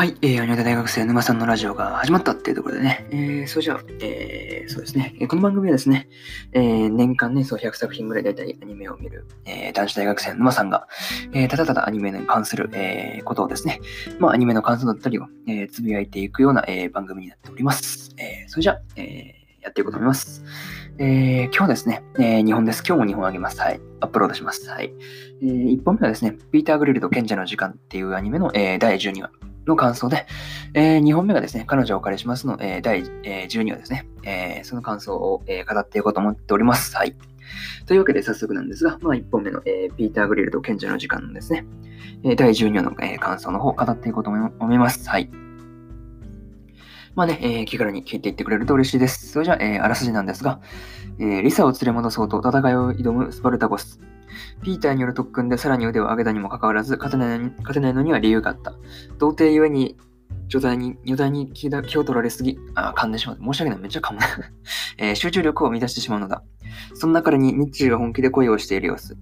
[0.00, 6.08] はい、えー、アニメ大学生沼さんのラジオが始まったっていうところでね、えー、それじゃあ、えー、そうですね、この番組はですね、
[6.52, 10.88] えー、年間ね、そう100作品ぐらい大体アニメを見る、えー、男子大学生の沼さんが、
[11.34, 13.78] えー、ただただアニメに関する、えー、ことをですね、
[14.18, 18.14] まあ、アニメの感想だったりを、えー、つぶやいていくような、えー、番組になっております。
[18.16, 20.42] えー、それじゃあ、えー、やっていこうと思います。
[20.96, 22.82] えー、今日ですね、えー、日本です。
[22.86, 23.60] 今日も日本あげます。
[23.60, 23.78] はい。
[24.00, 24.66] アップロードします。
[24.70, 24.94] はい。
[25.42, 29.49] えー、1本目はですね、ピーター・グリルと賢者の時間っていうアニメの、えー、第12話。
[29.70, 30.26] の感想で、
[30.74, 36.94] えー、2本目がですね、彼女をお借りしますの、えー、第、えー、12話ですね、えー、その感想を、えー、語っていこうと思っております。
[36.96, 37.16] はい。
[37.86, 41.64] というわけで早速なんですが、まあ、1本目の、えー、ピーター・グリルと賢者の時間のですね、
[42.24, 45.08] えー、第12話の、えー、感想の方を語っていこうと思います。
[45.08, 45.30] はい。
[47.14, 49.28] まあね、えー、気軽に聞いていってくれると嬉しいです。
[49.28, 50.60] それじゃあ、えー、あらすじなんですが、
[51.18, 54.00] えー、リサを連れ戻そうと戦いを挑むスパルタゴス。
[54.62, 58.74] ピーターによる特訓でさらに腕を上げたにもかかわらず、勝てないのに勝てないのには理由があった。
[59.18, 59.96] 童貞ゆえに、
[60.48, 63.38] 女体に、女体に気を取られすぎ、あ、噛んでしまう。
[63.40, 63.80] 申し訳ない。
[63.80, 64.20] めっちゃ噛む、
[64.98, 66.42] えー、集中力を乱してしまうのだ。
[66.94, 69.16] そんな彼にミッチーが本気で恋をしている様子。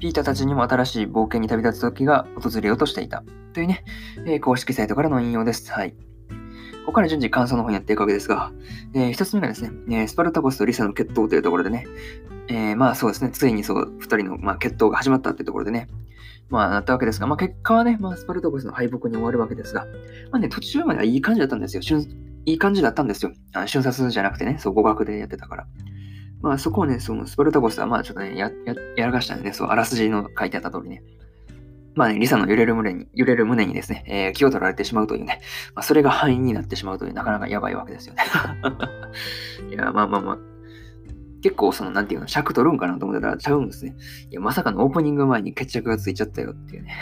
[0.00, 3.24] ピーターたちにも新しい冒険に旅立つ時が訪れようとしていた。
[3.52, 3.84] というね、
[4.26, 5.72] えー、公式サイトからの引用です。
[5.72, 5.92] はい。
[5.92, 5.96] こ
[6.86, 8.50] こから順次感想の方にやっていくわけですが、
[8.94, 11.86] えー、一つ目がですね、えー、スパルタコスとリサの決闘というところでね、
[12.48, 15.88] えー、まあそうですね、ついにそう、二人の、まあ、決闘が始まったってところでね、
[16.48, 19.86] まあなったわけですが、まあ結果はね、まあスパルタコスの敗北に終わるわけですが、
[20.30, 21.82] まあね、途中まではいい感じだったんですよ。
[22.46, 23.32] いい感じだったんですよ。
[23.52, 25.66] あの瞬殺じゃなくてね、そう、互角でやってたから。
[26.40, 28.50] まあそこをね、そのスパルタコスはまあちょっとね、や、
[28.96, 31.02] や、らかしたんでね、そう、あらすじの書いてあった通りね。
[31.94, 35.40] まあね、リサの揺れる胸に、揺れる胸にですね、えー、気を取られてしまうというね、
[35.74, 38.22] まあ、それが範囲になってしまうという、なかなかやばいわけですよね。
[39.68, 40.38] いや、まあまあまあ、
[41.42, 43.96] 結構その、なんていうの、尺取るんかなと思ったらちゃうんですね。
[44.30, 46.96] いや、まさかのオープニング前に決着がついちゃったよっていうね。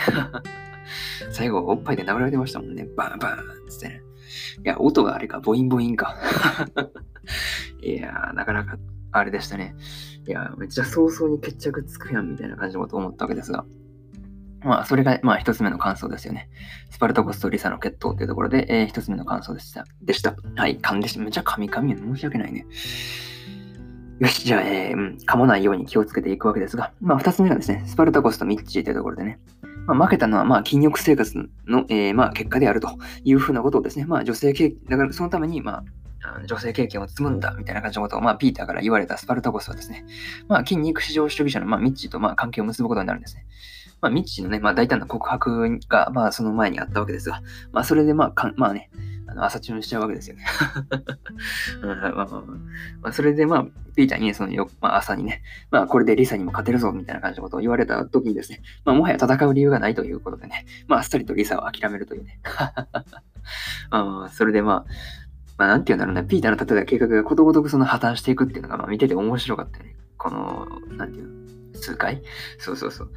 [1.31, 2.87] 最後、おっぱいで殴られてましたもんね。
[2.97, 4.03] バンバーンっつってね。
[4.65, 6.17] いや、音があれか、ボインボインか。
[7.83, 8.79] いやなかなか、
[9.13, 9.75] あれでしたね。
[10.27, 13.65] いや、めっちゃ早々に決着つくやんみたいな感じのこと思ったわけですが。
[14.63, 16.49] まあ、それが、まあ、一つ目の感想ですよね。
[16.91, 19.85] スパルタコスとリサの決闘というところで、えー、一つ目の感想でした。
[20.03, 20.35] でした。
[20.57, 22.67] はい、噛んでし、めちゃ噛み噛み申し訳ないね。
[24.19, 29.39] よし、じゃあ、えー、うん、噛まないように気をつけていくわけですが、まあ、二つ目がですね、スパルタコスとミッチーというところでね、
[29.87, 32.89] まあ、負けたのは、まあ、筋力生活の、えー、まあ、結果であると
[33.25, 35.85] いうふうなことをですね、まあ、女性経だからそのために、ま
[36.25, 40.07] あ、女性経験を積むんだみたいな感じのことを、まあ、ピーターから言われたスパルタコスはですね、
[40.49, 43.47] まあ、筋肉至上主義者の、まあ、ミッチーと、まあ、関係を結ぶことになるんですね。
[44.01, 48.91] まあ、ミッチーのね、まあ、大胆な告白が、まあ、その前にあったわけですが、まあ、それで、まあ、かまあね、
[49.29, 50.45] あの朝チュンしちゃうわけですよね。
[51.83, 52.27] まあまあまあ
[53.03, 53.67] まあ、それで、まあ、
[53.97, 62.41] ピーターに、ね、そのよ、まあ、朝にね、まあ、これでリサにも勝てるぞ、みたいな感じのことを言われた時にですね、まあ、もはや戦う理由がないということでね、まあ、あっさりとリサを諦めるというね。
[63.91, 64.93] あそれで、まあ、
[65.59, 69.97] まあ、なんていうんだろうね、ピーターの立てた計画がことごとくその破綻していくっていうのが、まあ、見てて面白かったよね。
[70.19, 70.67] この、
[70.97, 72.23] なんていうの、数回？
[72.59, 73.11] そうそうそう。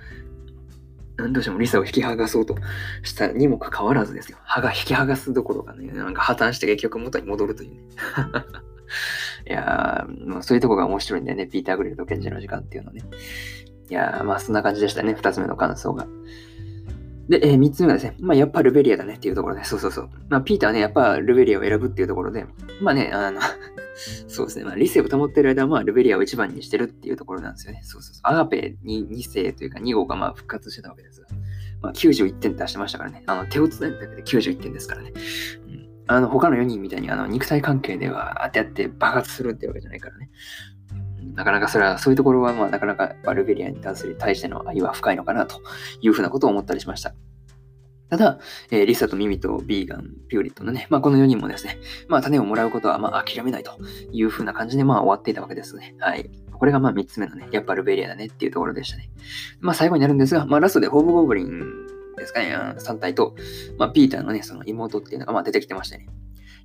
[1.19, 2.55] 何としてもリサを引き剥がそうと
[3.03, 4.37] したにもかかわらずですよ。
[4.43, 7.81] 歯が引き剥がすどころかね、なんか破綻して結局元に戻るというね。
[9.47, 11.47] いやー、まあ、そういうとこが面白いんだよね。
[11.47, 13.01] ピーター・グリルと賢者の時間っていうのね。
[13.89, 15.13] いやー、まあそんな感じでしたね。
[15.13, 16.07] 二つ目の感想が。
[17.27, 20.09] で、えー、3つ目がですね、まあ、やっぱルベリアだねっていうところで、そうそうそう。
[20.29, 22.45] まあ、ピーターはね、やっぱルベリアを選ぶっていうところで、
[22.81, 23.39] まあね、あの
[24.27, 27.81] そうですね、まあ、理性を保っている間は、まあ、ルベリアを一番にしてるっていうところなんですよね。
[27.83, 28.21] そうそうそう。
[28.23, 31.27] アガペに2世というか2号がまあ復活してたわけですが、
[31.81, 33.23] まあ、91点出してましたからね。
[33.25, 35.13] あの、手をつないだだけで91点ですからね。
[35.67, 40.29] うん、あの、他の4人みたいに、あの、肉体関係では、あってやって爆発するってわけじゃないからね。
[41.35, 45.61] なかなかそれは、そういうところは、まあ、なかなかバルベリアに対する対しての愛は深いのかなと
[46.01, 47.13] いうふうなことを思ったりしました。
[48.09, 48.39] ただ、
[48.71, 51.77] えー、リサとミミとビーガン、ピューリットのね、まあ、この4人もですね、
[52.07, 53.77] まあ、種をもらうことは、まあ、諦めないと
[54.11, 55.95] いうふうな感じで、まあ、終わっていたわけですね。
[55.99, 56.29] はい。
[56.51, 59.09] これが、まあ、3つ目のね、やっぱルベリアだねっていうところでしたね。
[59.59, 63.35] まあ、最後になるんですが、まあ、ラストでホームゴブリンですかね、3体と、
[63.77, 66.07] まあ、ピーターのね、その妹っていうのが、まあ、出てきてましたね。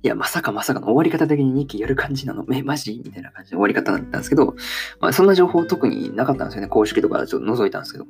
[0.03, 2.45] いや、まさかまさかの終わり方的に2期やる感じなの？
[2.53, 3.01] え、マジ？
[3.03, 4.55] みたいな感じの終わり方だったんですけど、
[4.99, 6.67] まあ、そんな情報特になかったんですよね。
[6.67, 8.05] 公式とかちょっと覗いたんですけど。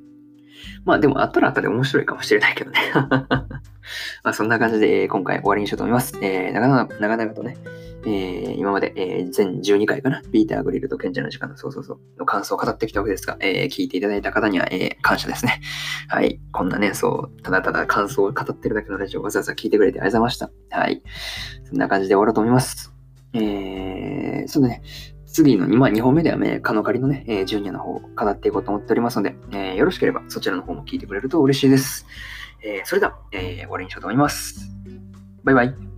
[0.83, 2.79] まあでも、後ら後で面白いかもしれないけどね
[4.23, 6.17] まあそんな感じで、今回終わりにしようと思います。
[6.21, 7.57] えー、長々長々とね、
[8.05, 15.61] えー、今まで、えー、全12回かな、ピーター・グリルと賢者の時間のそうそうそうの感想を語ってきたわけですが、えー、聞いていただいた方には、えー、感謝ですね。
[16.07, 16.39] はい。
[16.51, 20.77] こんなね、そう、ただただ感想を語ってるだけのラジオをわざわざ聞いてくれてありがとうございました。
[20.77, 21.01] はい。
[21.63, 22.93] そんな感じで終わろうと思います。
[23.33, 24.81] えー、そうだね。
[25.35, 32.05] 次の2、まあ、2本目ではね、カノカリのね、えー、ジュニアの方を語っていこうと思っておりますので、えー、よろしければそちらの方も聞いてくれると嬉しいです。
[32.63, 34.71] えー、それでは、えー、終わりにしようと思います。
[35.43, 35.94] バイバイ。